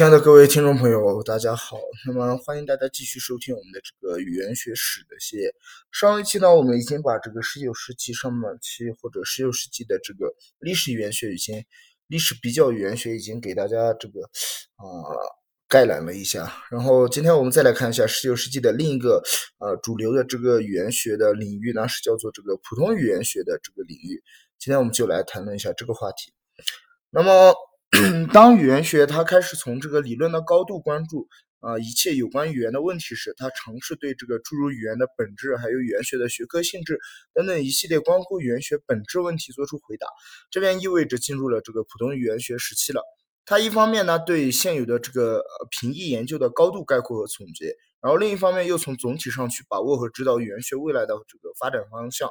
[0.00, 1.78] 亲爱的各位听众朋友，大家好。
[2.06, 5.54] 那么欢迎大家继续收听我们的这个语言学史的系列。
[5.92, 11.62] 上一期呢，我们已经把这个十九世纪上半期或者十九世纪的这个历史语言学已经
[12.06, 14.22] 历史比较语言学已经给大家这个
[14.76, 14.86] 啊
[15.68, 16.50] 概览了一下。
[16.70, 19.22] 然后今天我们再来看一下十九世纪的另一个
[19.58, 24.22] 呃主流的这个语言学的领域呢，是叫做这个普通语言学的这个领域。
[24.58, 26.32] 今天我们就来谈论一下这个话题。
[27.10, 27.54] 那么。
[28.32, 36.98] 当语言学它开始从这个理论的高度关注啊一切有关语言的问题时，它尝试对这个诸如语言的本质，还有语言学的学科性质
[37.34, 40.06] 等等一系列关乎语言学本质问题做出回答。
[40.50, 43.02] 这便意味着进入了这个普通语言学时期了。
[43.44, 52.28] 它一方面呢对现有的这个评议研究的高度概括和总结，然后另一方面又从总体上去把握和指导语言学未来的这个发展方向，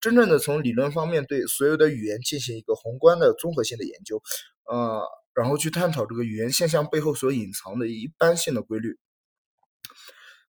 [0.00, 4.22] 真正的从理论方面对所有的语言进行一个宏观的综合性的研究。
[4.70, 5.02] 呃，
[5.34, 8.96] 然后去探讨这个语言现象背后所隐藏的一般性的规律。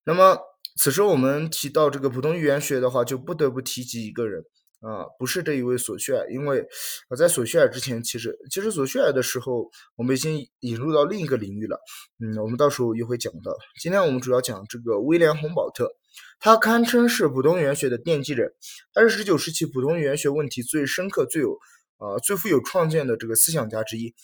[0.04, 0.40] 那么，
[0.78, 4.44] 此时我们提到这个普通语言学的话，就不得不提及一个人
[4.82, 6.68] 啊，不是这一位索绪尔，因为
[7.10, 11.80] 呃，在索绪尔之前，其实其实索绪尔的时候，我们已经引入到另一个领域了。
[12.20, 13.56] 嗯，我们到时候又会讲到。
[13.82, 15.92] 今天我们主要讲这个威廉·洪堡特，
[16.40, 18.54] 他堪称是普通语言学的奠基人，
[18.94, 21.58] 他是十九世纪普通语言学问题最深刻、最有。
[22.02, 24.16] 啊，最富有创建的这个思想家之一，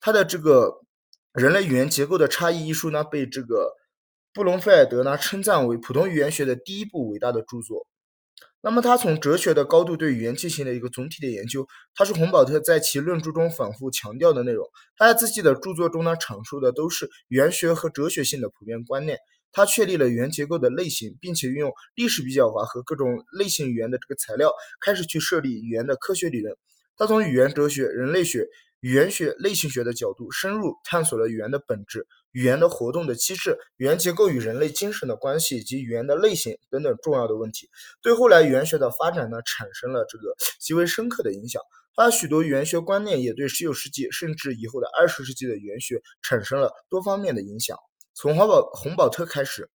[0.00, 0.80] 他的这个
[1.40, 3.74] 《人类语言结构的差异》一书呢，被这个
[4.32, 7.86] 布隆菲尔德呢称赞为普通语言学的第一部伟大的著作。
[8.62, 14.66] 那么，他从哲学的高度对语言进行了一个总体的研究，他是洪堡特在其论著中反复强调的内容。
[14.96, 19.18] 他在自己的著作中呢，阐述的都是语言学和哲学性的普遍观念。
[19.52, 24.50] 他确立了语言结构的类型，并且运用历史比较法和各种类型语言的这个材料，
[24.80, 26.56] 开始去设立语言的科学理论。
[26.98, 28.48] 他从语言哲学、人类学、
[28.80, 37.68] 语言学、类型学的角度，深入探索了语言的本质、语言的活动的机制、语言结构与人类精神的关系以及语言的类型等等重要的问题，
[38.02, 41.62] 对后来语言学的发展呢产生了这个极为深刻的影响。
[41.94, 47.76] 他许多语言学观念也对19世纪甚至以后的20世纪的语言学产生了多方面的影响。
[48.14, 49.70] 从洪堡洪堡特开始。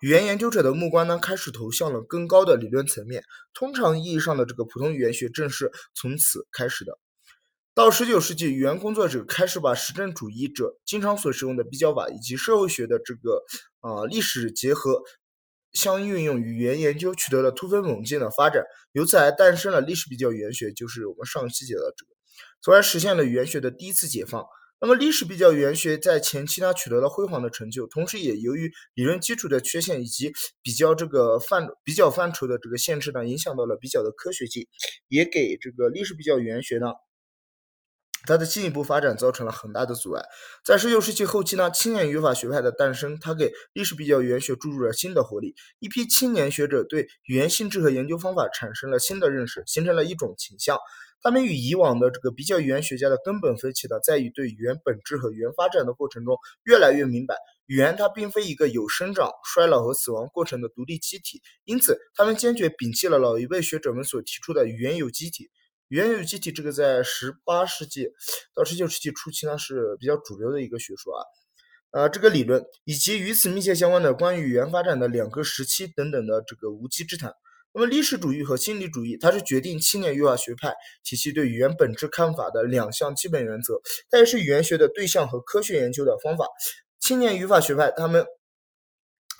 [0.00, 3.22] 语言研究者的目光呢，开始投向了更高的理论层面。
[3.52, 6.98] 通常意义上的这个普通语言学正是从此开始的。
[7.74, 13.44] 到十九世纪，语言工作者开始把实证主义者经常所使用的比较法以及社会学的这个
[13.80, 15.02] 啊历史结合
[15.72, 18.64] 相运用，语言研究取得了突飞猛进的发展。
[18.92, 22.10] 由此还诞生了历史比较语言学，就是我们上期讲的这个，
[22.60, 24.44] 从而实现了语言学的第一次解放。
[24.80, 34.68] 那么，历史比较语言学在前期呢取得了辉煌的成就，同时也由于理论基础的缺陷以及比较这个范比较范畴的这个限制呢，影响到了比较的科学性，
[35.08, 36.92] 也给这个历史比较语言学呢
[38.26, 40.22] 它的进一步发展造成了很大的阻碍。
[40.64, 45.54] 在十九世纪后期呢，青年语法学派的诞生，它给历史比较语言学注入了新的活力。
[45.78, 50.76] 一批青年学者对语言性质和研究方法产生了新的认识，形成了一种倾向。
[51.22, 57.34] 他们与以往的这个比较语言学家的根本分歧呢，在于对语言本质和语言发展的过程中越来越明白，
[57.66, 61.42] 语言它并非一个有生长、衰老和死亡过程的独立机体。
[61.64, 65.50] 因此，他们坚决摒弃了老一辈学者们所提出的语言有机体。
[65.88, 68.08] 语言有机体这个在十八世纪
[68.54, 71.24] 到十九世纪初期呢是比较主流的一个学说啊，
[71.92, 77.32] 呃，这个理论以及与此密切相关的关于语言发展的两个时期等等的这个无稽之谈。
[77.72, 80.74] 那么，历史主义和心理主义，它是决定青年语法学派
[81.04, 83.80] 体系对语言本质看法的两项基本原则，
[84.10, 86.46] 它也是语言学的对象和科学研究的方法。
[86.98, 88.26] 青年语法学派他们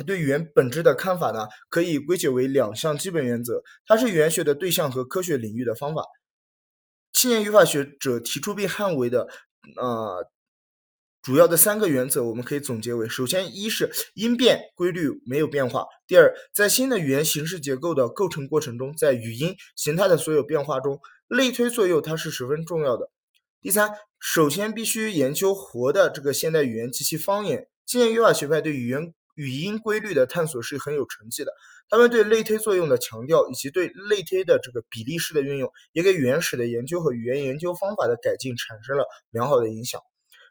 [0.07, 6.05] 对语言本质的看法呢，可以归结为两项基本原则，它是语言学的对象和科学领域的方法。
[7.13, 9.27] 青年语法学者提出并捍卫的，
[9.77, 10.31] 呃。
[11.23, 23.07] 主要的三个原则，我们可以总结为：首先，一是因变规律没有变化；第二，在新的语言形式结构的构成过程中，在语音形态的所有变化中，类推作用它是十分重要的；
[23.61, 27.69] 第三，首先必须研究活的这个现代语言及其方言。
[27.85, 31.53] 青年语法学派对语言语音规律的探索是很有成绩的，
[31.91, 40.01] 他们对类推作用的强调以及对类推的这个比例式的运用，也给语言史的研究和语言研究方法的改进产生了良好的影响。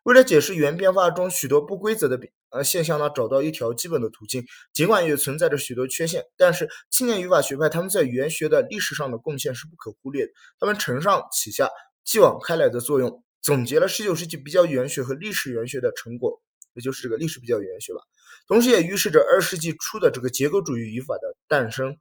[0.08, 2.18] 为了解释原变化中许多不规则的
[2.48, 4.42] 呃现象呢，找到一条基本的途径。
[4.72, 10.32] 尽管也存在着许多缺陷，但是青年语法学派他们在语言学的历史上的贡献是不可忽略的。
[10.62, 11.70] 他们承上启下、
[12.06, 16.42] 继往开来的作用，总结了19世纪比较语言学和历史语言学的成果，
[16.74, 18.00] 也就是这个历史比较语言学吧。
[18.48, 21.98] 同时也预示着20世纪初的这个结构主义语法的诞生。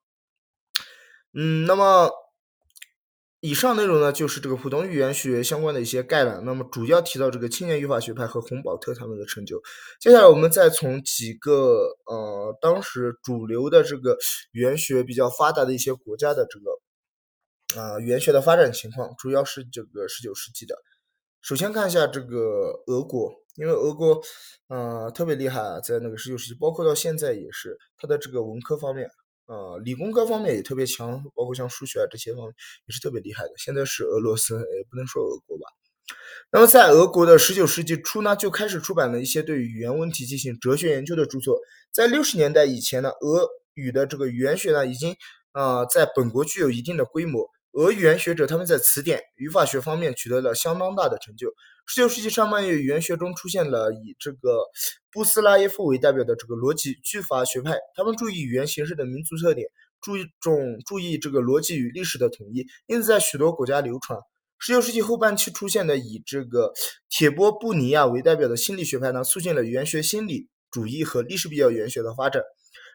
[1.34, 2.08] 嗯，那么
[3.40, 6.42] 以上内容呢，就是这个普通语言学相关的一些概览。
[6.44, 9.60] 那么主要提到这个青年语法学派和洪堡特他们的成就。
[10.00, 14.16] 接下来我们再从几个呃当时主流的这个
[14.52, 20.74] 语言学比较发达的一些国家的这个啊语言学的发展情况，主要是这个十九世纪的。
[21.42, 24.20] 首先看一下这个俄国，因为俄国
[24.68, 29.08] 呃特别厉害啊，在那个十九世纪，包括到现在也是它的这个文科方面。
[29.46, 32.54] 呃，理工科方面也特别强，包括像数学啊这些方面
[32.86, 33.50] 也是特别厉害的。
[33.56, 35.64] 现在是俄罗斯，也不能说俄国吧。
[36.52, 41.58] 那么在俄国的十九世纪初呢，就开始出版了一些对语言问题进行哲学研究的著作。
[41.92, 45.16] 在六十年代以前呢，俄语的这个语言学呢，已经
[45.52, 47.48] 啊在本国具有一定的规模。
[47.76, 51.52] 俄语言学者他们在词典、语法学方面取得了相当大的成就。
[51.84, 54.60] 十九世纪上半叶，语言学中出现了以这个
[55.12, 59.68] 布斯拉耶夫为代表的这个逻辑句法学派，他们注意语言形式的民族特点，
[60.00, 64.18] 注重注意这个逻辑与历史的统一，因此在许多国家流传。
[64.58, 66.72] 十九世纪后半期出现的以这个
[67.10, 72.42] 铁波布尼亚为代表的心理学派呢，促进了语言学心理主义和历史比较语言学的发展。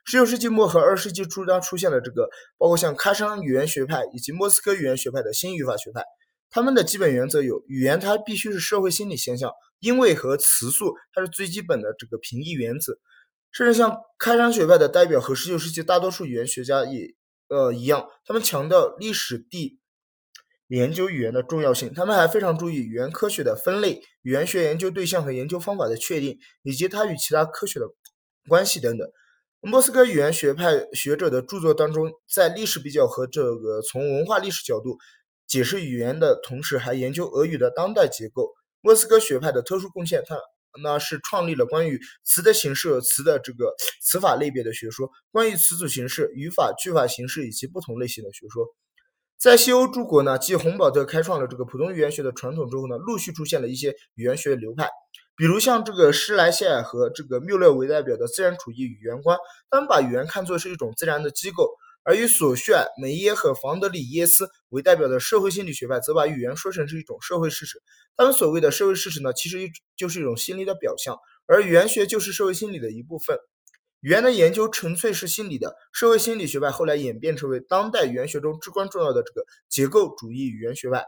[0.04, 6.04] 十九世纪末和二十世纪初，当出现了这个包括像喀山语言学派以及莫斯科语言学派的新语法学派。
[6.50, 12.98] 他们的基本原则有：语言它必须是社会心理现象，因为和词素它是最基本的这个平议原则。
[13.52, 17.14] 甚至像开山学派的代表和十九世纪大多数语言学家也
[17.48, 19.80] 呃一样，他们强调历史地
[20.68, 21.94] 研究语言的重要性。
[21.94, 27.86] 他们还非常注意语言科学的分类、语言学研究对象和研究方法的确定，以及它与其他科学的
[28.48, 29.08] 关系等等。
[29.64, 34.98] 莫斯科语言学派学者的著作当中，在历史比较和这个从文化历史角度
[35.46, 38.50] 解释语言的同时，还研究俄语的当代结构。
[38.82, 40.36] 莫斯科学派的特殊贡献，它
[40.82, 43.72] 那是创立了关于词的形式和词的这个
[44.02, 48.66] 词法类别的学说，关于词组形式、语法、句法形式以及不同类型的学说。
[49.42, 54.88] 在西欧诸国呢，继洪堡特开创了这个普通语言学的传统之后呢，陆续出现了一些语言学流派。
[55.36, 59.36] 比如像这个施莱谢尔和这个缪勒为代表的自然主义语言观，
[59.72, 61.64] 他们把语言看作是一种自然的机构；
[62.04, 67.82] 而以索绪尔、梅耶和房德里耶斯为代表的社会心理学派，则把语言说成是一种社会事实。
[68.16, 71.18] 他们所谓的社会事实呢，其实一就是一种心理的表象，
[71.48, 73.36] 而语言学就是社会心理的一部分。
[74.02, 81.06] 语言的研究纯粹是心理的，社会心理学派后来演变成为当代语言学中至关重要的这个结构主义语言学派。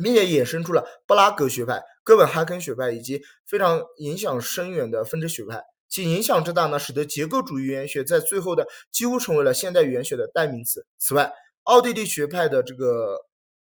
[0.00, 10.86] 并且衍生出了布拉格学派、哥本哈根学派以及非常影响深远的分支学派，其影响之大呢，使得结构主义语言学在最后的几乎成为了现代语言学的代名词。
[10.98, 11.32] 此外，
[11.64, 13.16] 奥地利学派的这个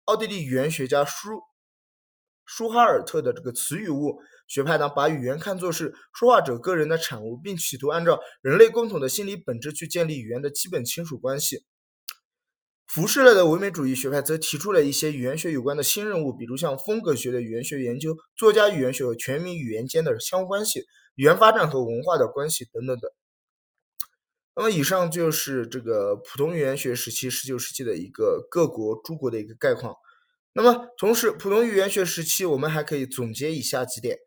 [0.04, 1.42] 奥地利语言学家舒
[2.54, 11.64] 舒哈尔特的这个词语物学派呢，把语言看作是说话者个人的产物，并企图按照人类共同的心理本质去建立语言的基本亲属关系。
[12.86, 20.80] 浮士类的唯美主义学派则提出了一些语言学有关的新任务，比如像风格学的语言学研究、作家语言学和全民语言间的相互关系、
[21.14, 23.10] 语言发展和文化的关系等等等。
[24.54, 29.96] 那么，以上就是这个普通语言学时期十九世纪的一个各国诸国的一个概况。
[30.54, 34.18] 那么，同时，普通语言学时期我们还可以总结以下几点：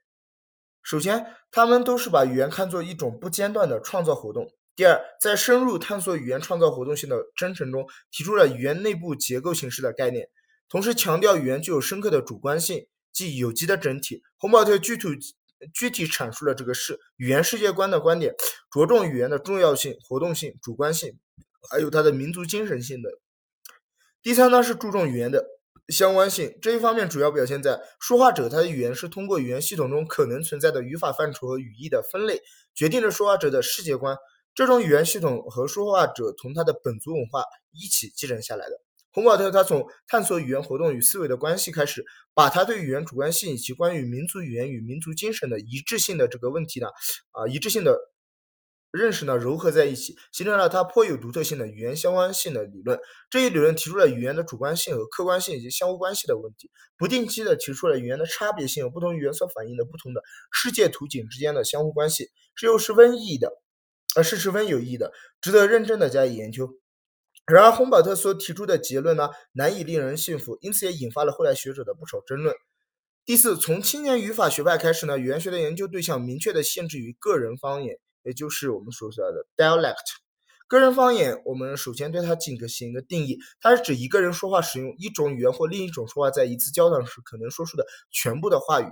[0.81, 4.51] 首先，他们都是把语言看作一种不间断的创造活动。
[4.75, 10.27] 第二，在深入探索语言创造活动性的征程中，提出了语言内部结构形式的概念，
[10.67, 14.21] 同时强调语言具有深刻的主观性，即有机的整体。
[14.37, 15.07] 洪堡特具体
[15.73, 18.33] 具体阐述了这个世语言世界观的观点，
[18.69, 21.17] 着重语言的重要性、活动性、主观性，
[21.71, 23.09] 还有它的民族精神性的。
[24.21, 25.45] 第三呢，是注重语言的
[25.89, 32.41] 相关性，这一方面主要表现在说话者他的语言是通过语言系统中可能存在的语法范畴和语义的分类，
[32.73, 34.17] 决定了说话者的世界观。
[34.55, 38.81] 这种语言系统和说话者从他的本族文化一起继承下来的。
[39.11, 46.87] 洪堡特他从探索语言活动与思维的关系开始，把他对语言主观性以及关于民族语言与民族精神的一致性的这个问题呢，
[47.31, 47.97] 啊一致性的
[48.95, 52.97] 认识呢糅合在一起，形成了他颇有独特性的语言相关性的理论。
[53.29, 60.21] 这一理论提出了语言的主观性和客观性以及相互关系的问题，不定期的提出了语言的差别性和不同语言所反映的不同的
[60.51, 63.51] 世界图景之间的相互关系，是又十分意义的。
[64.17, 65.11] 而是十分有意义的，
[65.41, 66.69] 值得认真的加以研究。
[67.47, 72.55] 然而，洪堡特所提出的结论呢，难以令人信服，因此也引发了后来学者的不少争论。
[73.25, 79.95] 第四，从青年语法学派开始呢，语言学的研究对象明确的限制于个人方言，也就是我们所说的 dialect。
[80.67, 88.87] 个人方言，我们首先对它进行一个定义，它是指一个人说话使用一种语言或另一种说话，在一次交谈时可能说出的全部的话语。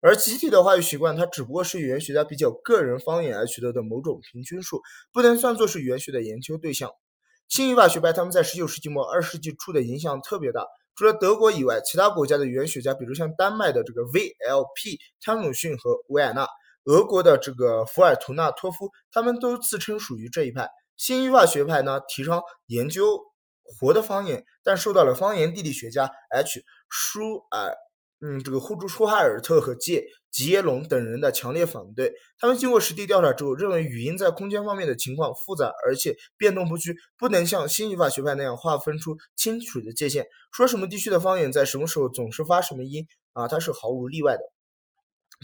[0.00, 4.82] 而集体的话语习惯，它只不过是语言学家比较个人方言而取得的某种平均数，
[5.12, 6.90] 不能算作是语言学的研究对象。
[7.48, 10.66] 新语法学派他们在十九世纪末二十世纪初的影响特别大。
[10.96, 14.98] 除了德国以外，其他国家的语言学家，比如像丹麦的这个 V.L.P.
[15.20, 16.48] 汤姆逊和维尔纳，
[16.84, 20.68] 俄国的这个福尔图纳托夫，他们都自称属于这一派。
[20.96, 23.18] 新语法学派呢，提倡研究
[23.64, 26.62] 活的方言，但受到了方言地理学家 H.
[26.88, 27.74] 舒尔。
[28.24, 32.14] 嗯，这个呼朱舒哈尔特和杰吉耶隆等人的强烈反对。
[32.38, 44.42] 他们经过实地调查之后，认为语音在空间方面的情况复杂，而且变动不居，不能像新语法学派那样划分出清楚的界限，说什么地区的方言在什么时候总是发什么音啊，它是毫无例外的。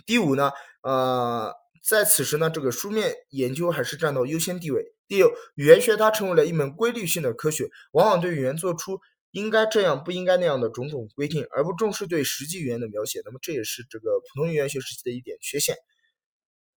[0.06, 0.50] 第五呢，
[0.82, 4.84] 呃，在此时呢，这个书面研究还是占到优先地位。
[5.06, 9.00] 第六，语言学它成为了一门规律性的科学，往往对语言做出。
[9.30, 15.76] 应该这样，不应该那样的种种规定，而不重视对实际语言的描写，那么这也是这个普通语言学时期的一点缺陷。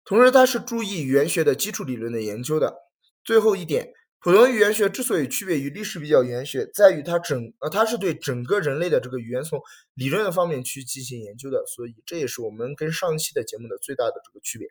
[0.03, 2.75] 同时，它是注意语言学的基础理论的研究的。
[3.23, 9.61] 最后一点，普通语言学之所以区别于历史比较语言学，在于它整呃，它是对整个人类的这个语言从
[9.93, 14.67] 理论的方面去进行研究的，所以这也是我们跟上期的节目的最大的这个区别。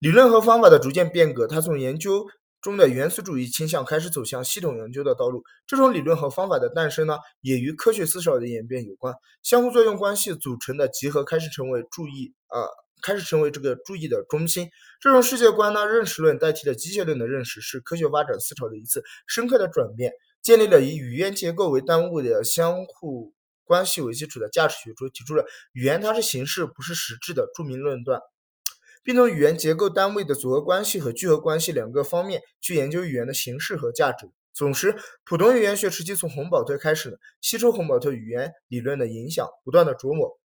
[0.00, 2.26] 理论和方法的逐渐变革，它从研究。
[2.64, 5.44] 中的原素主义倾向开始走向系统研究的道路。
[5.66, 9.14] 这种理论和方法的诞生呢，也与科学思想的演变有关。
[9.42, 12.64] 相互作用关系组成的集合开始成为注意啊，
[13.02, 14.70] 开始成为这个注意的中心。
[14.98, 25.44] 这种世界观呢，认识论代替了机械论的认识，是科学发展思潮的一次深刻的转变，建立了以语言结构为单位的相互关系为基础的价值学说，提出了
[25.74, 28.22] 语言它是形式不是实质的著名论断。
[29.04, 34.30] 并从语言结构单位的组合关系和聚合关系两个方面去研究语言的形式和价值。
[34.54, 40.38] 总之，普通语言学时期从洪堡特开始，吸收洪堡特语言理论的影响，不断的琢磨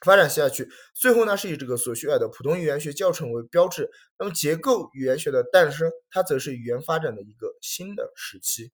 [0.00, 0.68] 发展下去。
[0.92, 3.88] 最后呢，是以这个索绪尔的普通语言学教程为标志。
[4.18, 8.72] 那么，结构语言学的诞生，它则是语言发展的一个新的时期。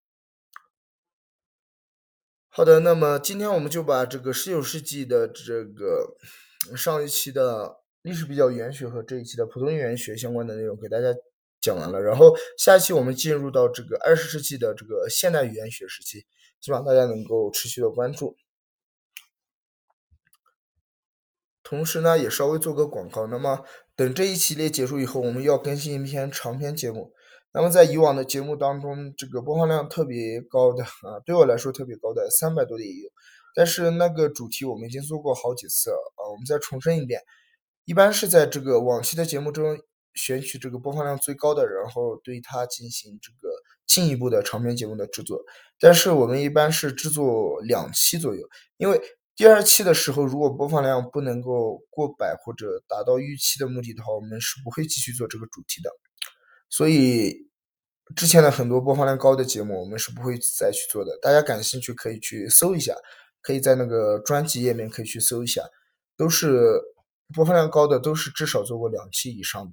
[2.48, 6.16] 好的，那么今天我们就把这个十九世纪的这个
[6.74, 7.79] 上一期的。
[8.02, 11.08] 历史比较语言学和这一期的普通语言学相关的内容给大家
[11.60, 16.24] 讲完了，然后下一期我们进入到这个二十世纪的这个现代语言学时期，
[16.60, 18.36] 希望大家能够持续的关注。
[21.62, 23.26] 同时呢，也稍微做个广告。
[23.26, 23.64] 那么
[23.94, 27.12] 等这一系列结束以后，我们要更新一篇长篇节目。
[27.52, 33.10] 那么在以往的节目当中，这个播放量特别高的啊，对我来说特别高的三百多的也有，
[33.54, 37.20] 但是那个主题我们已经做过好几次了啊，我们再重申一遍。
[37.90, 39.76] 一般是在这个往期的节目中
[40.14, 43.52] 选取这个播放量最高的，然后对它进行这个
[43.84, 45.42] 进一步的长篇节目的制作。
[45.80, 49.00] 但是我们一般是制作两期左右，因为
[49.34, 55.90] 第二期的时候如果播放量不能够过百或者达到预期的目的的话，我们是不会继续做这个主题的。
[56.68, 57.48] 所以
[58.14, 61.18] 之前的很多播放量高的节目，我们是不会再去做的。
[61.20, 62.94] 大家感兴趣可以去搜一下，
[63.42, 65.64] 可以在那个专辑页面可以去搜一下，
[66.16, 66.80] 都是。
[67.34, 69.72] 播放量高的都是至少做过两期以上的，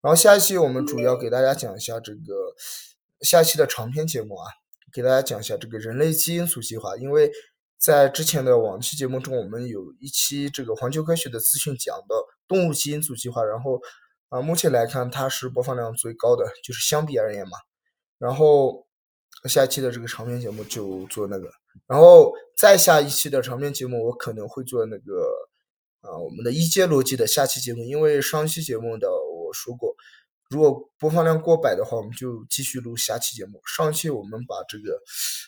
[0.00, 2.54] 然后下一期我们主要给大家讲一下这个
[3.20, 4.50] 下期的长篇节目啊，
[4.92, 7.30] 给大家讲一下这个人类基因组计划，因为
[7.78, 13.80] 在之前的往期节目中，我们有一期这个环球科学的资讯讲到动物基因组计划，然后
[14.28, 17.58] 啊目前来看它是播放量最高的，就是相比而言嘛，
[18.18, 18.86] 然后
[19.44, 21.50] 下期的这个长篇节目就做那个，
[21.86, 25.02] 然后再下一期的长篇节目我可能会做那个。
[26.06, 29.92] 啊，我们的一阶逻辑的下期节目，因为上期节目的我说过，
[30.48, 33.60] 如果播放量过百的话，我们就继续录下期节目。
[33.66, 35.02] 上期我们把这个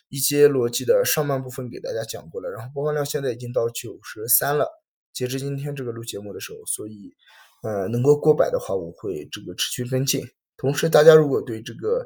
[0.08, 4.66] 一阶逻辑的上半部分给大家讲过了，然后播放量现在已经到九十三了，
[5.12, 7.14] 截至今天这个录节目的时候，所以
[7.62, 10.26] 呃能够过百的话，我会这个持续跟进。
[10.56, 12.04] 同时，大家如果对这个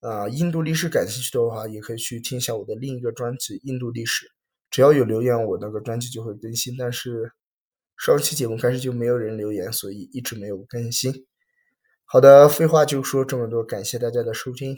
[0.00, 4.26] 啊印度历史感兴趣的话，也可以去听一下我的另一个专辑《印度历史》，
[4.70, 6.76] 只要有留言，我那个专辑就会更新。
[6.76, 7.32] 但是。
[8.02, 11.26] 上期节目开始就没有人留言，所以一直没有更新。
[12.06, 14.74] 好的，废话就说这么多，感谢大家的收听。